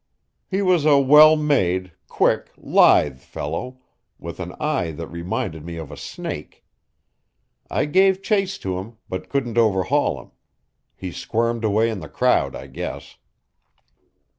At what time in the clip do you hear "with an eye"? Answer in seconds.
4.17-4.89